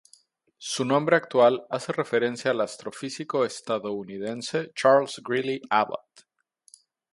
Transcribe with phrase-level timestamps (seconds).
[0.57, 6.25] Su nombre actual hace referencia al astrofísico estadounidense Charles Greeley Abbot.